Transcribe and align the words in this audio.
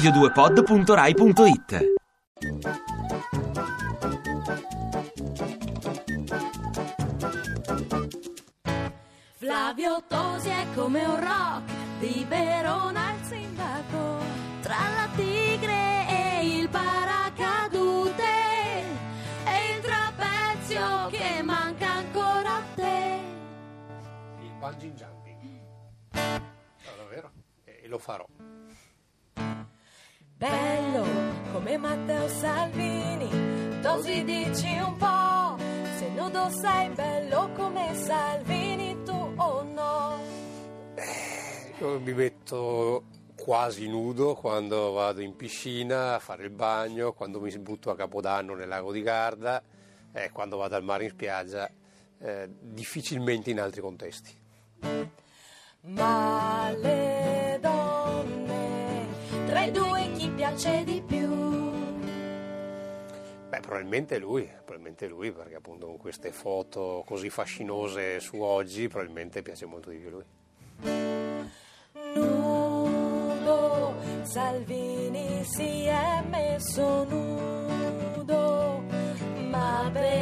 radio2pod.rai.it 0.00 1.94
Flavio 9.36 10.02
Tosi 10.06 10.48
è 10.48 10.66
come 10.74 11.04
un 11.04 11.20
rock 11.20 11.70
di 11.98 12.24
Verona 12.26 13.08
al 13.08 13.22
sindaco 13.24 14.18
tra 14.62 14.76
la 14.76 15.08
tigre 15.14 16.06
e 16.08 16.56
il 16.56 16.68
paracadute 16.70 18.22
e 19.44 19.74
il 19.74 19.82
trapezio 19.82 21.08
che 21.10 21.42
manca 21.42 21.90
ancora 21.92 22.56
a 22.56 22.62
te. 22.74 23.18
il 24.40 24.52
bungee 24.58 24.94
jumping. 24.94 25.60
No, 26.12 26.92
davvero? 26.96 27.32
E 27.64 27.86
lo 27.86 27.98
farò. 27.98 28.26
Bello 30.40 31.04
come 31.52 31.76
Matteo 31.76 32.26
Salvini, 32.26 33.28
Tosi 33.82 34.24
dici 34.24 34.74
un 34.78 34.96
po', 34.96 35.62
se 35.98 36.08
nudo 36.08 36.48
sei 36.48 36.88
bello 36.88 37.50
come 37.52 37.94
Salvini 37.94 39.02
tu 39.04 39.12
o 39.12 39.62
no? 39.62 40.18
Io 41.78 42.00
mi 42.00 42.14
metto 42.14 43.04
quasi 43.36 43.86
nudo 43.86 44.34
quando 44.34 44.92
vado 44.92 45.20
in 45.20 45.36
piscina 45.36 46.14
a 46.14 46.18
fare 46.18 46.44
il 46.44 46.50
bagno, 46.50 47.12
quando 47.12 47.38
mi 47.38 47.54
butto 47.58 47.90
a 47.90 47.94
Capodanno 47.94 48.54
nel 48.54 48.68
lago 48.68 48.92
di 48.92 49.02
Garda, 49.02 49.62
e 50.10 50.30
quando 50.30 50.56
vado 50.56 50.74
al 50.74 50.82
mare 50.82 51.04
in 51.04 51.10
spiaggia, 51.10 51.70
eh, 52.18 52.48
difficilmente 52.58 53.50
in 53.50 53.60
altri 53.60 53.82
contesti. 53.82 54.34
Ma 55.82 56.70
le 56.70 56.80
donne, 56.80 57.19
tra 59.50 59.64
i 59.64 59.72
due 59.72 60.12
chi 60.12 60.30
piace 60.30 60.84
di 60.84 61.02
più? 61.04 61.28
Beh, 63.48 63.58
probabilmente 63.58 64.18
lui, 64.18 64.48
probabilmente 64.64 65.08
lui, 65.08 65.32
perché 65.32 65.56
appunto 65.56 65.86
con 65.86 65.96
queste 65.96 66.30
foto 66.30 67.02
così 67.04 67.30
fascinose 67.30 68.20
su 68.20 68.40
oggi, 68.40 68.86
probabilmente 68.86 69.42
piace 69.42 69.66
molto 69.66 69.90
di 69.90 69.96
più 69.96 70.10
lui. 70.10 70.24
Nudo, 72.14 73.94
Salvini 74.22 75.42
si 75.44 75.82
è 75.84 76.22
messo 76.28 77.02
nudo, 77.04 78.84
ma 79.48 79.90
per 79.92 80.19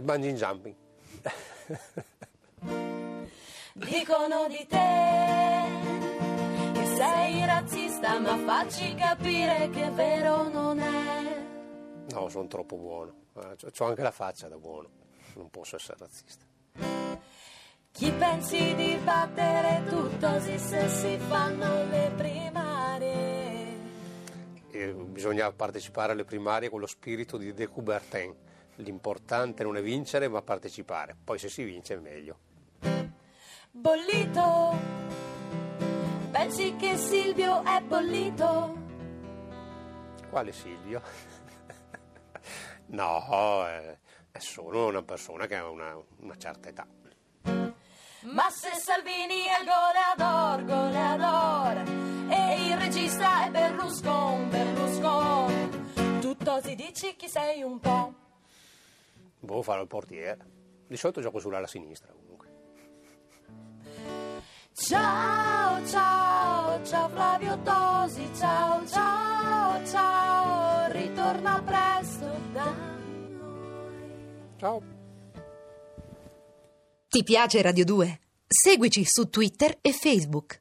il 0.00 0.06
bungee 0.06 0.34
jumping. 0.34 0.74
Dicono 3.74 4.48
di 4.48 4.66
te 4.66 5.68
che 6.72 6.86
sei 6.96 7.44
razzista, 7.44 8.18
ma 8.18 8.36
facci 8.38 8.94
capire 8.94 9.68
che 9.70 9.90
vero 9.90 10.48
non 10.48 10.80
è. 10.80 11.44
No, 12.12 12.28
sono 12.28 12.48
troppo 12.48 12.76
buono. 12.76 13.14
Ho 13.34 13.84
anche 13.84 14.02
la 14.02 14.10
faccia 14.10 14.48
da 14.48 14.56
buono, 14.56 14.88
non 15.34 15.50
posso 15.50 15.76
essere 15.76 15.98
razzista. 15.98 16.44
Chi 17.92 18.10
pensi 18.12 18.74
di 18.74 18.98
battere 19.02 19.82
tutto 19.88 20.40
se 20.40 20.88
si 20.88 21.18
fanno 21.18 21.84
le 21.84 22.10
primarie? 22.16 23.78
E 24.70 24.92
bisogna 24.92 25.52
partecipare 25.52 26.12
alle 26.12 26.24
primarie 26.24 26.70
con 26.70 26.80
lo 26.80 26.86
spirito 26.86 27.36
di 27.36 27.52
De 27.52 27.66
Coubertin. 27.66 28.34
L'importante 28.80 29.62
non 29.62 29.76
è 29.76 29.82
vincere, 29.82 30.28
ma 30.28 30.42
partecipare. 30.42 31.16
Poi 31.22 31.38
se 31.38 31.48
si 31.48 31.62
vince 31.62 31.94
è 31.94 31.98
meglio. 31.98 32.38
Bollito, 33.70 34.76
pensi 36.30 36.74
che 36.76 36.96
Silvio 36.96 37.62
è 37.62 37.80
bollito? 37.82 38.76
Quale 40.28 40.52
Silvio? 40.52 41.02
no, 42.86 43.66
è, 43.66 43.98
è 44.30 44.38
solo 44.38 44.86
una 44.86 45.02
persona 45.02 45.46
che 45.46 45.56
ha 45.56 45.68
una, 45.68 45.96
una 46.20 46.36
certa 46.36 46.68
età. 46.68 46.86
Ma 48.22 48.50
se 48.50 48.74
Salvini 48.74 49.44
è 49.44 49.64
goleador, 49.64 50.64
goleador, 50.64 51.76
e 52.28 52.66
il 52.66 52.76
regista 52.76 53.46
è 53.46 53.50
Berluscon, 53.50 54.48
Berluscon, 54.50 56.18
tutto 56.20 56.60
si 56.62 56.74
dici 56.74 57.14
chi 57.16 57.28
sei 57.28 57.62
un 57.62 57.78
po'. 57.78 58.19
Boh, 59.40 59.62
farò 59.62 59.82
il 59.82 59.88
portiere. 59.88 60.58
Di 60.86 60.96
solito 60.96 61.20
gioco 61.20 61.38
sull'ala 61.38 61.66
sinistra 61.66 62.12
comunque. 62.12 62.48
Ciao, 64.72 65.86
ciao, 65.86 66.84
ciao 66.84 67.08
Flavio 67.08 67.58
Tosi, 67.62 68.28
ciao, 68.34 68.86
ciao, 68.86 69.86
ciao, 69.86 70.90
ritorna 70.90 71.62
presto 71.62 72.26
da 72.52 72.64
noi. 72.64 74.54
Ciao. 74.56 74.82
Ti 77.08 77.22
piace 77.22 77.62
Radio 77.62 77.84
2? 77.84 78.20
Seguici 78.46 79.04
su 79.04 79.28
Twitter 79.28 79.78
e 79.80 79.92
Facebook. 79.92 80.58